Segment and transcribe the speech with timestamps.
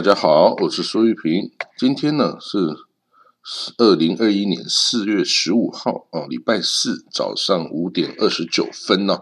[0.00, 1.50] 大家好，我是苏玉平。
[1.76, 2.56] 今天呢是
[3.76, 9.18] 二零二一年四月十五号哦，礼拜四早上五点二十九分呢。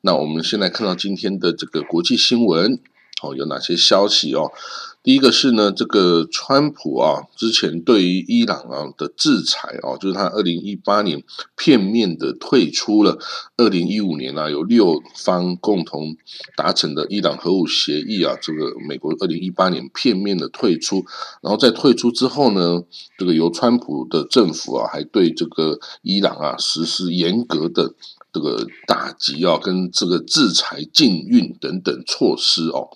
[0.00, 2.80] 那我们先来看到今天的这个国际新闻
[3.22, 4.50] 哦，有哪些消息哦？
[5.04, 11.24] 第一个是呢，这个川普啊，之前对于伊朗啊的制裁啊，就是他二零一八年
[11.56, 13.18] 片面的退出了
[13.56, 16.16] 二零一五年啊有六方共同
[16.56, 21.04] 达成的伊朗核武协议啊，这个美国二零一八年片面的退出，
[21.40, 22.84] 然后在退出之后呢，
[23.18, 27.92] 这个由川普的政府啊，还对这个伊朗啊实施严格的
[28.32, 32.90] 这个打击啊，跟这个制裁禁运等等措施哦。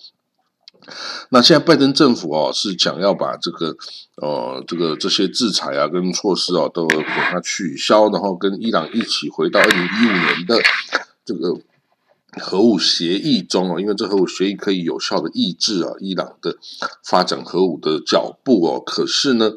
[1.31, 3.77] 那现在拜登政府哦是讲要把这个
[4.23, 10.62] 呃这个这些制裁啊跟措施啊都给它取消，然后跟伊朗一起回到二零一五年的
[11.25, 11.59] 这个
[12.39, 16.56] 核武协议中哦，因为这核武协议可以有效的抑制啊伊朗的
[17.05, 18.83] 发展核武的脚步哦。
[18.84, 19.53] 可是呢，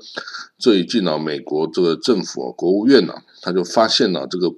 [0.58, 4.52] 最近啊美国这个政府啊国务院呢他就发现了这个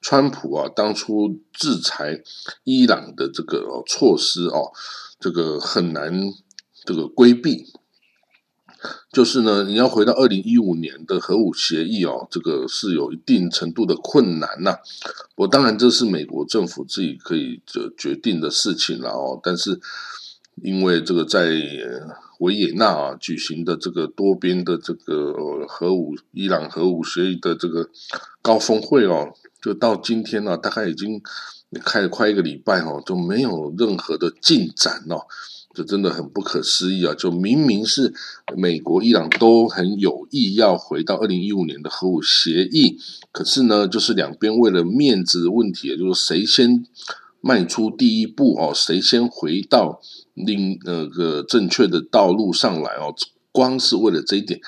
[0.00, 2.22] 川普啊当初制裁
[2.64, 4.70] 伊朗的这个措施哦。
[5.22, 6.12] 这个很难，
[6.84, 7.66] 这个规避，
[9.12, 14.78] 就是呢，你要回到二零一五年的核武协议哦，这个是有一定程度的困难呐。
[15.36, 19.38] 我当然这是美国政府自己可以这决定的事情了哦。
[19.40, 19.80] 但是
[20.60, 21.52] 因为这个在
[22.40, 27.88] 维也纳啊举行的这个多边的这个核武伊朗核武协议的这个
[28.42, 31.22] 高峰会哦，就到今天呢，大概已经。
[31.80, 35.24] 开了快一个礼拜哦，就没有任何的进展哦，
[35.74, 37.14] 这真的很不可思议啊！
[37.14, 38.12] 就明明是
[38.54, 42.98] 美国、伊朗都很有意要回到二零一五年的核武协议，
[43.32, 46.84] 可是呢，就是两边为了面子问题，就是谁先
[47.40, 50.00] 迈出第一步哦，谁先回到
[50.34, 53.14] 另那个正确的道路上来哦，
[53.50, 54.60] 光是为了这一点，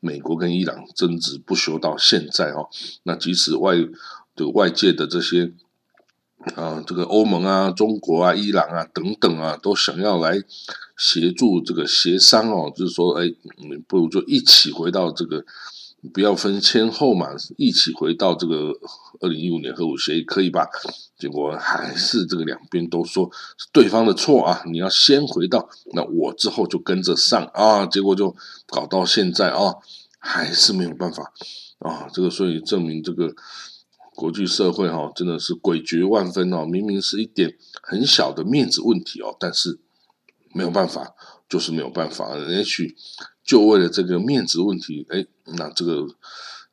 [0.00, 2.68] 美国跟伊朗争执不休到现在哦。
[3.04, 3.76] 那即使外
[4.34, 5.52] 这个外界的这些。
[6.56, 10.42] 啊，这个欧盟啊、中国啊、伊朗啊等等啊，都想要来
[10.96, 13.26] 协助这个协商哦，就是说，哎，
[13.58, 15.44] 你不如就一起回到这个，
[16.14, 17.28] 不要分先后嘛，
[17.58, 18.72] 一起回到这个
[19.20, 20.66] 二零一五年核武协议可以吧？
[21.18, 28.34] 结果还是这个两边都说是对方的错啊，你要先回到，那我之后就跟着上啊，结果就
[28.66, 29.74] 搞到现在啊，
[30.18, 31.34] 还是没有办法
[31.80, 33.34] 啊，这个所以证明这个。
[34.20, 39.80] 国际社会哈真的是诡谲万分哦，明明是一点很小的面子问题哦，但是
[40.52, 41.14] 没有办法，
[41.48, 42.36] 就是没有办法。
[42.36, 42.94] 也许
[43.42, 45.24] 就为了这个面子问题，哎，
[45.56, 46.06] 那这个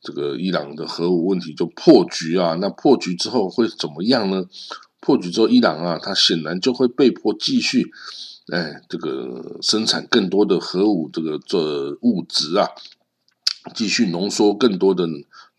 [0.01, 2.55] 这个伊朗的核武问题就破局啊。
[2.55, 4.43] 那破局之后会怎么样呢？
[4.99, 7.89] 破局之后，伊朗啊，它显然就会被迫继续
[8.51, 12.67] 哎，这个生产更多的核武这个这物质啊，
[13.73, 15.07] 继续浓缩更多的。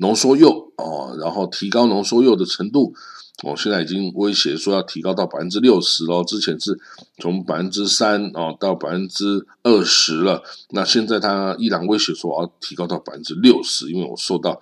[0.00, 2.94] 浓缩铀哦，然后提高浓缩铀的程度，
[3.42, 6.22] 哦，现在已经威胁说要提高到百分之六十喽。
[6.24, 6.78] 之前是
[7.18, 14.58] 从百分之三哦到百分之二十了，那现在他依然威胁说要提高到百分之六十，因为我受到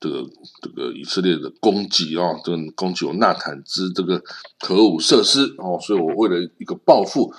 [0.00, 0.24] 这个
[0.62, 4.22] 这个以色列的攻击哦，这攻击有纳坦兹这个
[4.60, 7.32] 核武设施哦，所以我为了一个报复，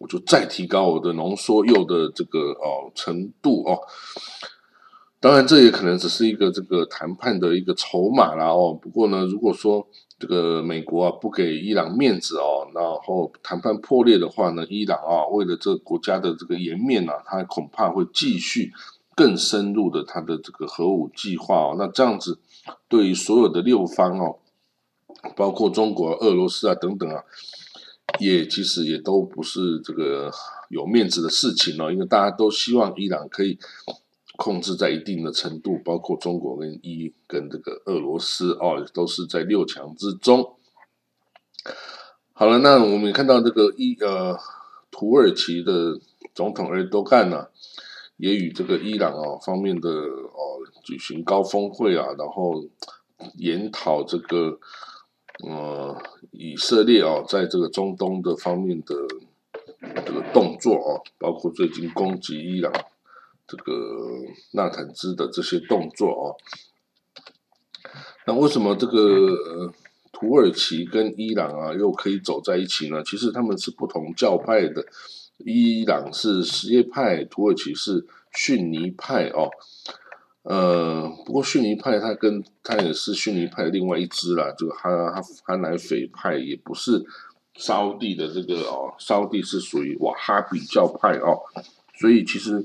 [0.00, 3.78] 我就再提高我的浓缩铀的这个哦程度哦。
[5.18, 8.78] 当然，这也可能只是一个这个谈判的一个筹码啦哦。
[8.80, 9.88] 不过呢，如果说
[10.18, 18.70] 这个美国啊不给伊朗面子哦，然后谈判破裂的话呢，伊朗啊为了这个国家的这个颜面呢，他恐怕会继续
[19.16, 21.76] 更深入的他的这个核武计划哦。
[21.78, 22.38] 那这样子
[22.86, 24.36] 对于所有的六方哦，
[25.34, 27.24] 包括中国、俄罗斯啊等等啊，
[28.20, 30.30] 也其实也都不是这个
[30.68, 33.58] 有面子的事情哦，因为大家都希望伊朗可以。
[34.36, 40.56] 控制在一定的程度，包括中国跟伊跟这个俄罗斯哦，都是在六强之中。
[42.32, 44.38] 好了，那我们看到这个伊呃
[44.90, 45.98] 土耳其的
[46.34, 47.48] 总统埃尔多干呢，
[48.18, 52.64] 也与这个伊朗哦方面的哦举行高峰会啊，然后
[53.36, 54.58] 研讨这个
[55.44, 55.96] 呃
[56.30, 58.94] 以色列哦在这个中东的方面的
[60.04, 62.70] 这个动作哦，包括最近攻击伊朗。
[63.46, 63.72] 这个
[64.52, 66.24] 纳坦兹的这些动作哦，
[68.26, 69.72] 那为什么这个
[70.12, 73.02] 土耳其跟伊朗啊又可以走在一起呢？
[73.04, 74.84] 其实他们是不同教派的，
[75.38, 79.48] 伊朗是什叶派，土耳其是逊尼派哦。
[80.42, 87.04] 呃，不过逊尼派他跟他也是逊尼派另外一支啦，这个哈哈哈乃斐派也不是
[87.54, 91.42] 沙地的这个哦，沙地是属于瓦哈比教派哦。
[91.98, 92.64] 所以其实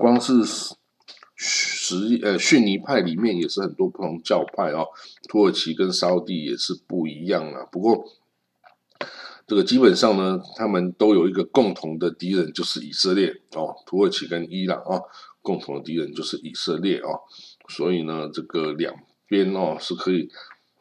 [0.00, 4.86] 光是什呃逊尼派里面也是很多不同教派哦，
[5.28, 7.64] 土耳其跟沙地也是不一样啊。
[7.70, 8.04] 不过
[9.46, 15.02] 这个基本上呢，他们都有一个共同的敌人，就是以色列哦，土耳其跟伊朗哦，
[15.42, 17.20] 共同的敌人就是以色列哦。
[17.68, 18.94] 所以呢，这个两
[19.26, 20.30] 边哦是可以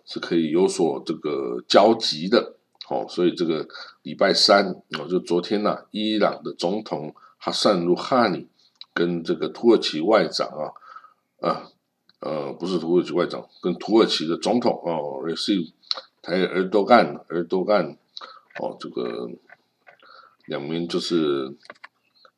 [0.05, 2.55] 是可以有所这个交集的。
[2.89, 3.67] 哦，所以这个
[4.01, 4.65] 礼拜三
[4.97, 8.47] 哦，就昨天呐，伊朗的总统哈桑鲁哈尼
[8.99, 11.71] 跟这个土耳其外长啊，啊
[12.19, 15.71] 呃，不是土耳其外长，跟土耳其的总统哦，receive
[16.21, 17.97] 台尔多干尔多干
[18.59, 19.29] 哦，这个
[20.47, 21.55] 两边就是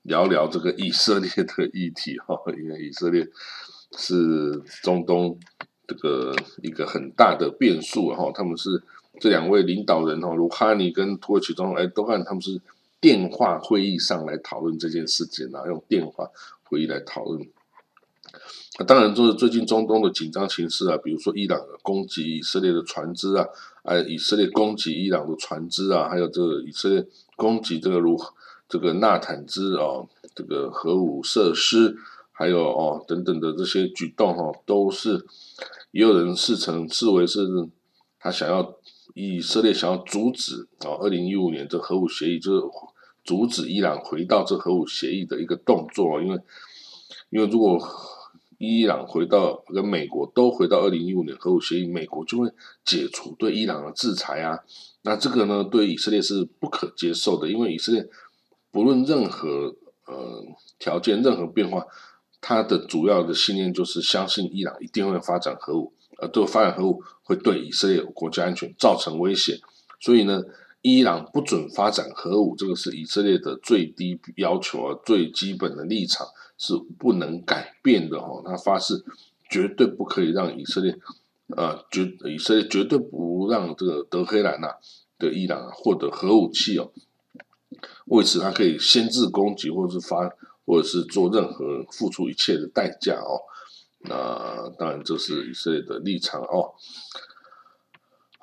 [0.03, 3.27] 聊聊这个以色列的议题哈，因为以色列
[3.97, 5.39] 是中东
[5.87, 8.83] 这个一个很大的变数哈，他们是。
[9.19, 12.59] 这两位领导人哦，卢哈尼跟土耳其总统埃多干，他们是
[13.01, 16.29] 电话会议上来讨论这件事情啊，用电话
[16.63, 17.45] 会议来讨论。
[18.77, 23.45] 那当然就是最近中东的紧张形势啊，比如说伊朗攻击以色列的船只啊，
[23.83, 27.05] 哎，以色列攻击伊朗的船只啊，还有这个以色列
[27.35, 28.15] 攻击这个如
[28.69, 30.05] 这个纳坦兹啊，
[30.35, 31.97] 这个核武设施，
[32.31, 35.25] 还有哦等等的这些举动哈，都是
[35.89, 37.47] 也有人视成视为是
[38.19, 38.77] 他想要。
[39.13, 42.61] 以色列想要阻止啊，二零一五年这核武协议就是
[43.23, 46.39] 阻止伊朗回到这核武协议的一个动作，因为
[47.29, 47.79] 因为如果
[48.57, 52.49] 伊朗回到跟美国都回到二零一五年核武协议，美国就会
[52.85, 54.59] 解除对伊朗的制裁啊。
[55.03, 58.07] 那这个呢，对以色列是不可接受的，因为以色列
[58.71, 59.75] 不论任何
[60.05, 60.45] 呃
[60.77, 61.83] 条件、任何变化，
[62.39, 65.93] 它的主要的信念就是相信伊朗一定会发展核武。
[66.19, 69.59] 呃，对发展核武会对以色列国家安全造成威胁，
[69.99, 70.43] 所以呢，
[70.81, 78.41] 伊朗不准发展核武，这个是以色列的最低要求啊，最基本的立场是不能改变的哈。
[78.43, 79.03] 他发誓
[79.49, 80.97] 绝对不可以让以色列，
[81.55, 84.69] 呃，绝以色列绝对不让这个德黑兰呐
[85.19, 86.91] 的伊朗获得核武器哦，
[88.05, 90.27] 为此他可以先制攻击，或者是发，
[90.65, 93.41] 或者是做任何付出一切的代价哦。
[94.03, 96.73] 那当然，这是以色列的立场哦。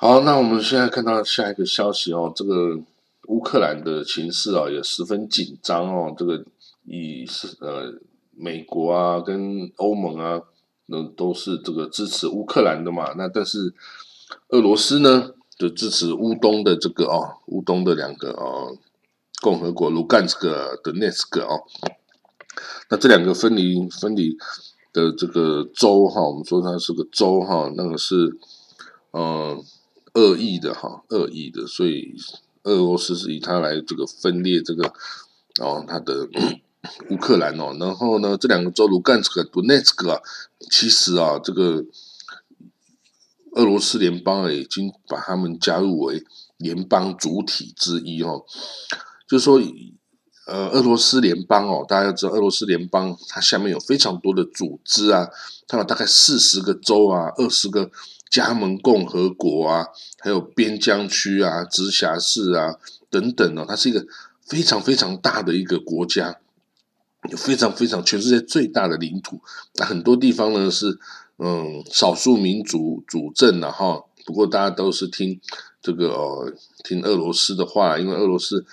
[0.01, 2.79] 好，那我们现在看到下一个消息哦，这个
[3.27, 6.15] 乌克兰的情势啊也十分紧张哦。
[6.17, 6.45] 这个
[6.85, 7.93] 以是呃
[8.31, 10.41] 美国啊跟欧盟啊，
[10.87, 13.13] 那都是这个支持乌克兰的嘛。
[13.15, 13.75] 那但是
[14.51, 18.79] 俄罗斯呢，就支持乌东的这个哦，乌东的两个哦
[19.43, 21.65] 共和国卢甘斯克的涅斯克哦。
[22.89, 24.39] 那这两个分离分离。
[24.91, 28.39] 的这个州哈，我们说它是个州哈，那个是
[29.13, 29.63] 嗯
[30.19, 32.15] 恶意的哈，恶意的，所以
[32.65, 34.93] 俄罗斯是以它来这个分裂这个
[35.61, 36.29] 哦，它的
[37.11, 40.21] 乌克兰哦，然后呢，这两个州卢甘斯克、杜涅茨克，
[40.71, 41.85] 其实啊，这个
[43.53, 46.25] 俄罗斯联邦已经把他们加入为
[46.57, 48.45] 联邦主体之一哦，
[49.29, 49.63] 就是说。
[50.51, 55.29] 呃，俄罗斯联邦哦，大家要知道，俄罗斯联邦它下面有非常多的组织啊，
[55.67, 57.91] 它有大概四十个州啊，二十个
[58.31, 59.87] 加盟共和国啊，
[60.21, 62.75] 还有边疆区啊、直辖市啊
[63.11, 64.07] 等等哦，它是一个
[64.47, 66.39] 非常非常大的一个国家，
[67.31, 69.41] 有非常非常全世界最大的领土。
[69.75, 70.99] 那很多地方呢是
[71.39, 75.41] 嗯少数民族主政的哈，不过大家都是听
[75.81, 76.53] 这个哦，
[76.85, 78.65] 听俄罗斯的话，因为俄罗斯。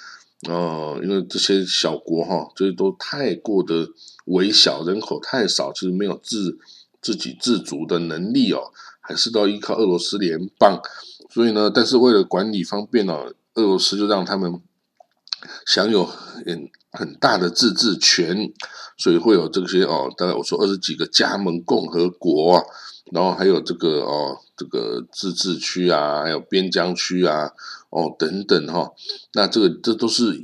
[0.50, 3.88] 哦，因为这些小国哈，这些都太过的
[4.26, 6.60] 微小，人口太少，其实没有自
[7.02, 8.60] 自给自足的能力哦，
[9.08, 10.82] 还是都要依靠俄罗斯联邦。
[11.30, 14.62] 所以呢，但是为了管理方便哦，俄罗斯就让他们
[15.66, 18.52] 享有很很大的自治权，
[18.98, 22.66] 所以会有这些哦，大概我说二十几个加盟共和国，
[23.12, 27.52] 然后还有这个哦，这个自治区啊，还有边疆区啊。
[27.92, 28.92] 哦，等等哈，
[29.36, 30.44] 那这个这都是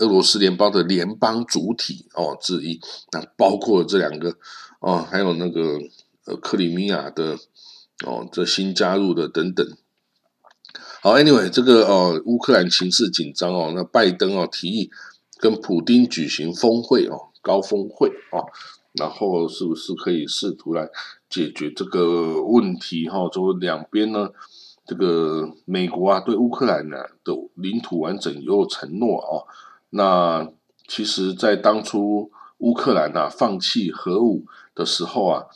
[0.00, 2.78] 俄罗斯联邦的联邦主体哦之一，
[3.12, 4.36] 那包括这两个
[4.80, 5.78] 哦，还有那个
[6.26, 7.38] 呃克里米亚的
[8.06, 9.66] 哦，这新加入的等等。
[11.02, 14.90] 好，Anyway，这个哦，乌克兰情势紧张哦，那拜登哦提议
[15.38, 18.44] 跟普京举行峰会哦，高峰会哦，
[18.92, 20.88] 然后是不是可以试图来
[21.28, 23.28] 解决这个问题哈？
[23.28, 24.30] 就两边呢？
[24.86, 29.46] 这个美国啊，对乌克兰呢的领土完整有承诺哦。
[29.90, 30.50] 那
[30.88, 35.46] 其实，在当初乌克兰呐放弃核武的时候啊，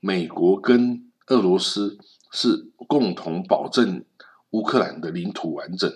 [0.00, 1.98] 美国跟俄罗斯
[2.30, 4.04] 是共同保证
[4.50, 5.92] 乌克兰的领土完整。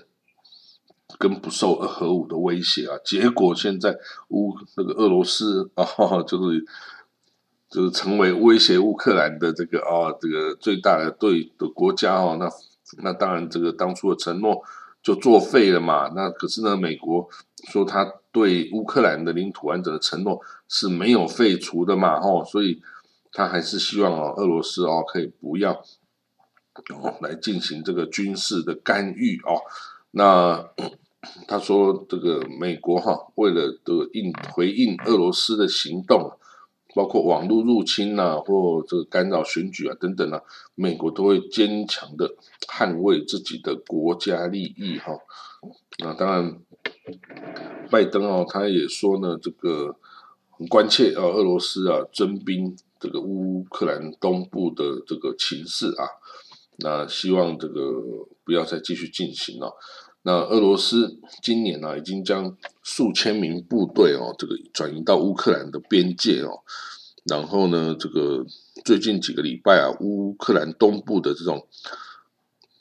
[1.21, 2.99] 跟不受核武的威胁啊。
[3.05, 3.97] 结果现在
[4.31, 5.87] 乌那个俄罗斯啊，
[6.27, 6.67] 就是
[7.71, 12.37] 就是成为威胁乌克兰的这个啊这个最大的对的国家哦。
[12.39, 12.51] 那
[13.03, 14.61] 那当然这个当初的承诺
[15.01, 16.09] 就作废了嘛。
[16.09, 17.27] 那可是呢，美国
[17.71, 22.83] 说他对乌克兰的领土完整的承诺是没有废除的嘛，哦，所以
[23.33, 25.83] 他还是希望哦，俄罗斯哦可以不要。
[26.95, 29.63] 哦，来进行这个军事的干预哦。
[30.11, 30.69] 那
[31.49, 36.39] 他说，这个美国哈，为了这个应回应俄罗斯的行动，
[36.95, 40.43] 包括网络入侵呐，或这个干扰选举啊等等啊，
[40.75, 42.37] 美国都会坚强的
[42.69, 45.19] 捍卫自己的国家利益哈。
[45.99, 46.61] 那当然，
[47.91, 49.97] 拜登哦，他也说呢，这个
[50.51, 56.05] 很关切啊，俄罗斯啊征兵这个乌克兰东部的这个情势啊。
[56.79, 58.03] 那希望这个
[58.45, 59.75] 不要再继续进行了。
[60.23, 66.63] 那俄罗斯今年呢，已经将数千名部队哦，这个转移到乌克兰的边界哦。
[67.25, 68.45] 然后呢，这个
[68.85, 71.67] 最近几个礼拜啊，乌克兰东部的这种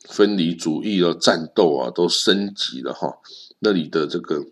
[0.10, 3.20] 分离主义的战斗啊，都升级了哈。
[3.60, 4.46] 那里的这个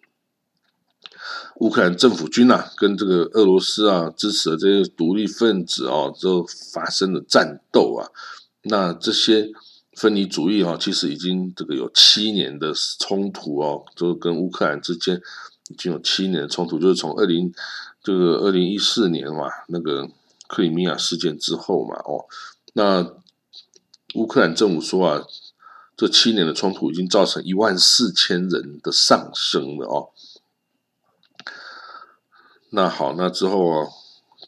[1.57, 8.09] 乌克兰政府军啊，跟这个俄罗斯啊支持的这些独立分子哦，都发生了战斗啊。
[8.63, 9.51] 那这些
[9.95, 15.21] 分离主义哈，其实已经这个有七年的冲突哦，就跟乌克兰之间
[15.69, 17.53] 已经有七年的冲突，就是从二零
[18.01, 20.09] 这个二零一四年嘛，那个
[20.47, 22.25] 克里米亚事件之后嘛，哦，
[22.73, 23.15] 那
[24.15, 25.23] 乌克兰政府说啊，
[25.97, 30.09] 这七年的冲突已经造成一万四千人的上升了哦。
[32.75, 33.87] 那好，那之后啊，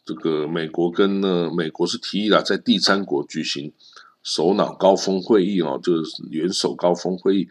[0.04, 3.72] 这个美国跟呢，美国是提议了在第三国举行。
[4.20, 7.48] 首脑高峰会议哦，就是元首高峰会议，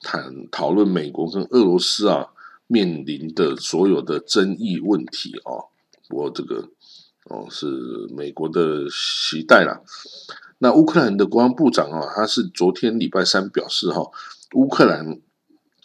[0.00, 2.28] 谈讨论美国跟俄罗斯啊
[2.66, 5.66] 面临的所有的争议问题哦。
[6.08, 6.70] 不过这个
[7.28, 7.66] 哦是
[8.16, 9.82] 美国的期待啦。
[10.56, 14.10] 那乌克兰的国防部长啊，他是昨天礼拜三表示哈，
[14.54, 15.20] 乌克兰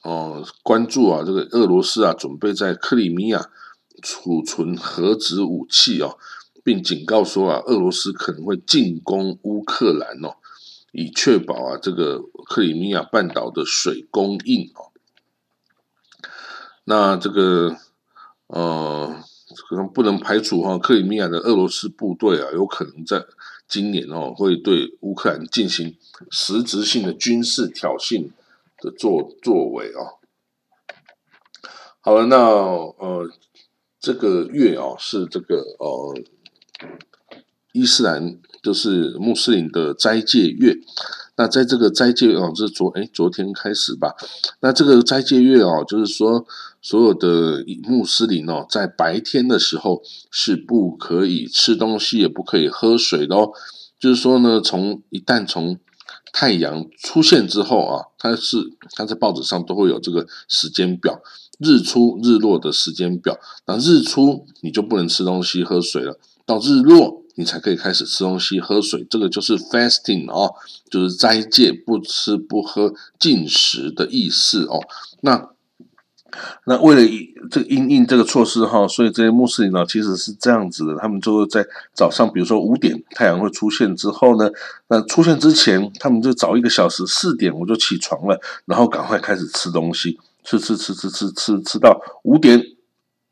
[0.03, 3.50] 哦关注啊这个俄罗斯啊准备在克里米亚
[4.01, 6.18] 储存核子武器哦。
[6.62, 10.36] 并警告说啊，俄罗斯可能会进攻乌克兰哦，
[10.91, 14.91] 以确保啊这个克里米亚半岛的水供应哦。
[16.84, 17.77] 那这个
[18.48, 19.24] 呃，
[19.70, 23.25] 可能不能排除哈，克里米亚的俄罗斯部队啊，有可能在
[23.68, 25.96] 今年哦，会对乌克兰进行
[26.29, 28.29] 实质性的军事挑衅
[28.79, 30.20] 的作作为啊。
[32.01, 33.29] 好了，那呃，
[34.00, 36.15] 这个月啊，是这个呃。
[37.72, 40.75] 伊斯兰就是穆斯林的斋戒月，
[41.36, 44.15] 那在这个斋戒哦，是昨哎昨天开始吧。
[44.62, 46.44] 那这个斋戒月哦，就是说
[46.82, 50.01] 所有的穆斯林哦，在白天的时候
[50.32, 53.51] 是不可以吃东西，也不可以喝水的哦。
[54.00, 55.77] 就是说呢，从一旦从
[56.34, 58.58] 太阳出现之后啊，它是
[58.96, 61.22] 它在报纸上都会有这个时间表，
[61.60, 63.38] 日出日落的时间表。
[63.68, 66.20] 那日出你就不能吃东西喝水了。
[66.46, 70.51] 到日落，你才可以开始吃东西、喝水，这个就是 fasting 哦，
[70.89, 74.80] 就是斋戒，不吃不喝、禁食的意思哦。
[75.22, 75.50] 那
[76.66, 77.01] 那为了
[77.50, 84.50] 这个因应这个措施哈，所以这些穆斯林呢，其实是这样子的，他们就会在早上，比如说五点太阳会出现之后呢，
[84.88, 90.20] 那出现之前，他们就早一个小时，四点我就起床了，然后赶快开始吃东西，
[90.58, 92.60] 吃吃吃吃吃吃吃到五点。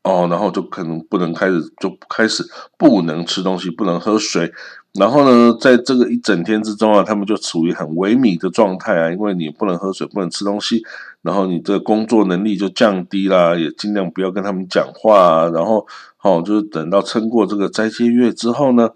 [0.04, 2.42] 哦，然后就可能不能开始，就开始
[2.78, 4.50] 不能吃东西，不能喝水。
[4.94, 10.82] 然后呢，在这个一整天之中啊，他们就处于很萎靡的状态啊，因为你不能喝水，不能吃东西，
[11.20, 15.50] 然后你的工作能力就降低啦，也尽量不要跟他们讲话啊。
[15.50, 15.86] 然后，
[16.22, 18.90] 哦，就是等到撑过这个斋戒月之后呢，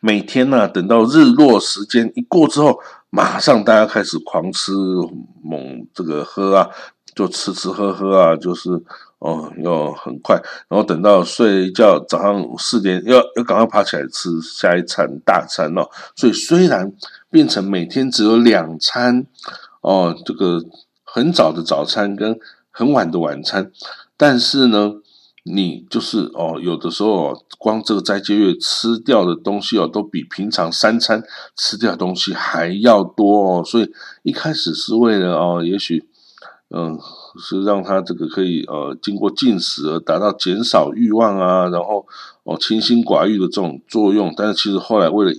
[0.00, 2.78] 每天呢，等到日落时间一过之后，
[3.10, 4.72] 马上大家开始狂吃
[5.42, 6.68] 猛这个喝啊，
[7.14, 8.82] 就吃吃喝喝啊，就是。
[9.20, 10.36] 哦，要很快，
[10.68, 15.88] 然后等到睡觉，早上四点要要赶快爬起来吃下一餐大餐哦。
[16.14, 16.92] 所以虽然
[17.28, 19.26] 变成每天只有两餐
[19.80, 20.62] 哦，这个
[21.02, 22.38] 很早的早餐跟
[22.70, 23.72] 很晚的晚餐，
[24.16, 24.92] 但是呢，
[25.52, 31.22] 你就是哦，有的时候哦光这个斋戒月吃掉的东西哦，都比平常三餐
[31.56, 33.64] 吃掉东西还要多哦。
[33.64, 33.90] 所以
[34.22, 36.04] 一开始是为了哦，也许
[36.70, 36.98] 嗯。
[37.40, 42.04] 是让他这个可以呃经过进食而达到减少欲望啊，然后
[42.42, 44.34] 哦清心寡欲的这种作用。
[44.36, 45.32] 但是其实后来为了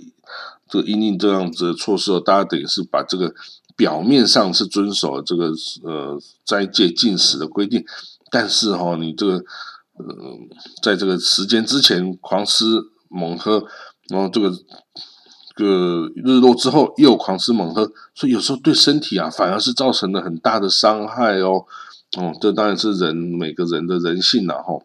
[0.70, 3.34] 这个因应这样子的措施哦，大家等于是把这个
[3.76, 5.52] 表面上是遵守这个
[5.84, 7.84] 呃斋戒禁食的规定，
[8.32, 9.44] 但是哈，你这个
[10.00, 10.06] 呃，
[10.82, 12.64] 在这个时间之前狂吃
[13.10, 13.64] 猛喝，
[14.08, 14.50] 然后这个
[15.56, 21.66] 个日落之后又狂吃猛喝，所以有时候对身体啊反而是造成了很大的伤害哦。
[22.18, 24.80] 哦，这当然是人每个人的人性了哈。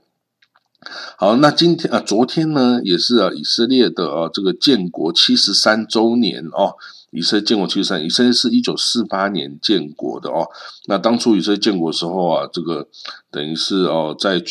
[1.16, 6.74] 好，那今天啊，昨天呢也是啊，以色列的啊这个建国七十三周年哦。
[7.14, 10.46] 以色列建国七十三，以色列是一九四八年建国的哦。
[10.86, 12.88] 那当初以色列建国的时候啊，这个
[13.30, 14.42] 等于是哦，在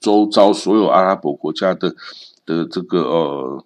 [0.00, 1.94] 周遭所有阿拉伯国家的
[2.46, 3.64] 的这个呃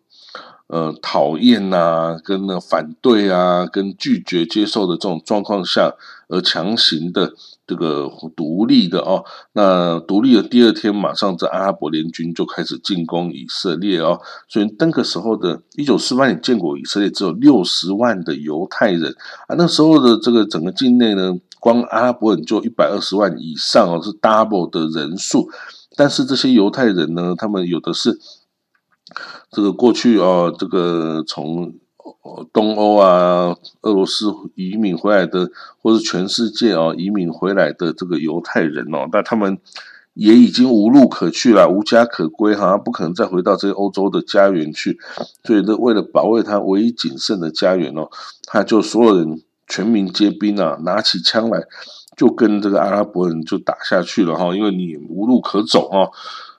[0.68, 5.92] 呃讨厌呐，跟那反对啊，跟拒绝接受的这种状况下，
[6.28, 7.34] 而强行的。
[7.66, 14.20] 这个独立的哦，那独立的第二天，马上这阿拉伯联军就开始进攻以色列哦。
[14.48, 19.14] 所以那个时候的一九四八年建国以色列只有六十万的犹太人
[19.46, 19.54] 啊。
[19.56, 25.48] 那时候的这个整个境内呢，光阿拉伯人就一百二十万以上哦，是 double 的人数。
[25.96, 28.18] 但是这些犹太人呢，他们有的是
[29.50, 31.74] 这个过去哦，这个从。
[32.52, 39.58] 东欧啊，俄罗斯移民回来的，或是全世界啊移民回来的这个犹太人哦，那他们
[40.14, 44.98] 也已经无路可去了，无家可归，哈，不可能再回到这些欧洲的家园去。
[45.44, 48.08] 所以，呢，为了保卫他唯一仅剩的家园哦，
[48.46, 51.62] 他就所有人全民皆兵啊，拿起枪来
[52.16, 56.08] 就跟这个阿拉伯人就打下去了哈，因为你无路可走啊。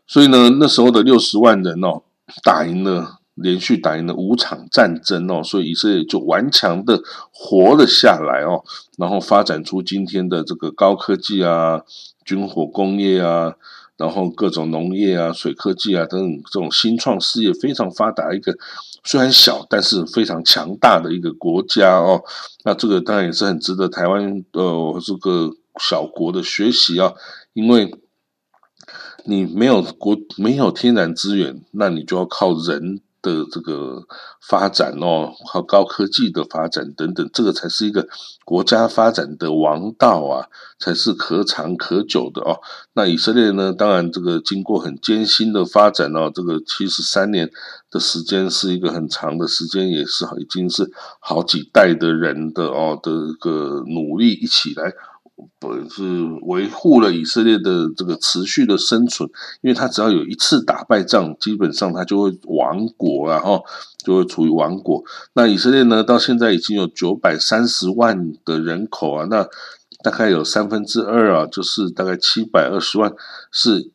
[0.08, 2.02] 所以呢，那时候的六十万人哦，
[2.44, 3.20] 打赢了。
[3.36, 8.64] 连续打赢了五场战争哦，所以以色列就顽强的活了下来哦，
[8.98, 11.82] 然后发展出今天的这个高科技啊、
[12.24, 13.56] 军火工业啊，
[13.98, 18.56] 然后各种农业啊、水科技啊等等这种新创事业非常发达一个，
[19.04, 22.22] 虽然小但是非常强大的一个国家哦。
[22.64, 25.50] 那这个当然也是很值得台湾呃这个
[25.82, 27.14] 小国的学习啊，
[27.54, 27.92] 因为
[29.26, 33.02] 你没有国没有天然资源，那你就要靠人。
[33.24, 34.04] 的这个
[34.40, 38.08] 发展哦，和高科技的发展等等，这个才是一个
[38.46, 40.46] 国家发展的王道啊，
[40.78, 42.60] 才是可长可久的哦。
[42.94, 47.50] 那以色列呢，当然这个经过很艰辛的发展哦，这个七十三年
[47.90, 54.94] 的时间是一个很长的时间，也是已经是好几代的人的哦的一个努力一起来。
[55.60, 56.04] 不是
[56.44, 59.30] 维护了以色列的这个持续的生存，
[59.62, 63.64] 因为他只要有一次打败仗，基本上他就会亡国，然后
[64.04, 65.04] 就会处于亡国。
[65.34, 69.48] 那以色列呢，到现在已经有九百三十万的人口啊，那
[70.04, 73.14] 大概有三分之二啊，就是大概七百二十万
[73.52, 73.92] 是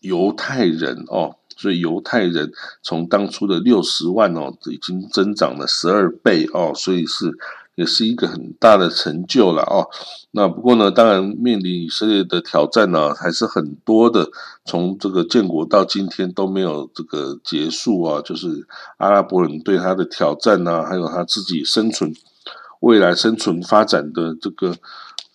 [0.00, 2.52] 犹太人哦，所以犹太人
[2.82, 7.36] 从当初的六十万哦，已经增长了十二倍哦，所以是。
[7.74, 9.88] 也是一个很大的成就了哦。
[10.30, 14.28] 那不过呢，当然面临以色列的挑战呢，还是很多的。
[14.64, 22.14] 从这个建国到今天都没有这个结束啊，就是阿拉伯人对他的挑战呢，还有他自己生存、
[22.80, 24.74] 未来生存发展的这个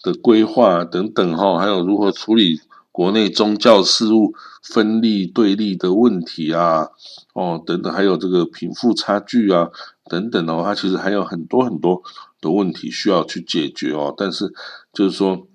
[0.04, 2.60] 的规划等等哈，还有如何处理
[2.92, 6.90] 国内宗教事务分立对立的问题啊，
[7.34, 9.70] 哦等等，还有这个贫富差距啊
[10.10, 12.02] 等等哦，它其实还有很多很多。
[12.42, 14.54] 的问题需要去解决哦，但是
[14.94, 15.48] 就是说，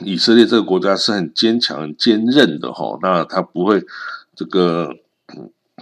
[0.00, 2.98] 以色列这个国家是很坚强、很坚韧的哈。
[3.00, 3.84] 那他不会
[4.34, 4.96] 这个，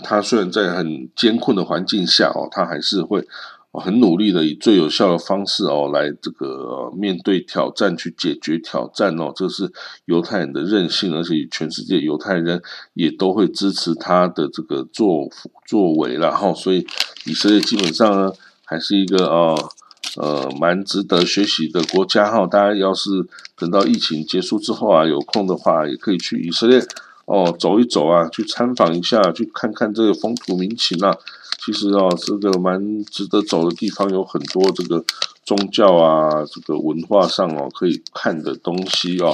[0.04, 3.26] 他虽然在很艰困的环境下哦，他还是会
[3.72, 9.32] 很努力的以最有效的方式哦来这个面对挑战、去解决挑战哦。
[9.34, 9.72] 这是
[10.04, 15.28] 犹太人的韧性，而且全世界犹太人也都会支持他的这个作
[15.64, 16.52] 作为了哈。
[16.52, 16.86] 所以
[17.24, 18.32] 以色列基本上呢。
[18.68, 19.70] 还是一个哦，
[20.16, 22.44] 呃，蛮值得学习的国家哈。
[22.48, 23.24] 大家要是
[23.56, 26.84] 等到疫情结束之后啊，有空的话，也可以去以色列
[27.26, 31.16] 哦走一走啊，去参访一下，去看看这个风土民情啊。
[31.64, 35.04] 其实哦，这个蛮值得走的地方，有很多这个
[35.44, 39.32] 宗教啊，这个文化上哦可以看的东西哦。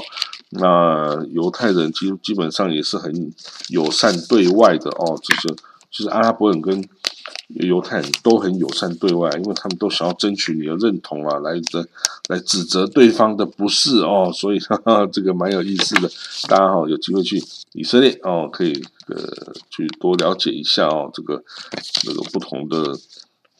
[0.50, 3.32] 那犹太人基基本上也是很
[3.70, 5.48] 友善对外的哦，就是
[5.90, 6.86] 就是阿拉伯人跟。
[7.48, 11.86] 犹太人都很友善对外，因为他们都想要争取你的认同啊，来责
[12.28, 16.10] 来指责对方的不是哦，所以哈哈这个蛮有意思的。
[16.48, 18.72] 大家好，有机会去以色列哦，可以
[19.08, 19.16] 呃
[19.70, 21.42] 去多了解一下哦，这个
[22.02, 22.98] 这个不同的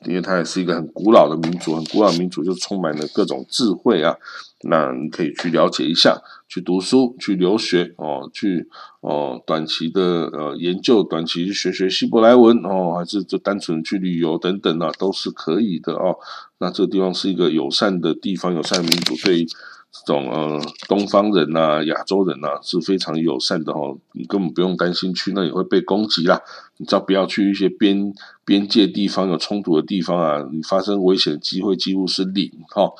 [0.06, 4.16] 因为它也是一个很古老的民族，很古老民族就充满了各种智慧啊。
[4.64, 8.68] 那你可以去了解一下，去读书，去留学哦，去
[9.00, 16.16] 哦短期的呃研究，短期去学学希伯来文哦，还是就单纯去旅游等等啊，都是可以的哦。
[16.58, 19.46] 那这个地方是一个友善的地方，友善的民族对。
[19.92, 23.98] 这种呃，东方人呐，亚洲人呐，是非常友善的哦。
[24.12, 26.40] 你根本不用担心去那里会被攻击啦。
[26.78, 28.12] 你只要不要去一些边
[28.44, 32.90] 边界地方有冲突的地方啊，你发生危险的机会几乎是零哈。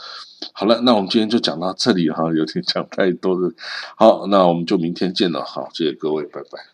[0.53, 3.51] 好了，那我们今天就讲到这里哈，有点讲太多了。
[3.97, 6.72] 好，那我们就明天见了，好，谢谢各位，拜拜。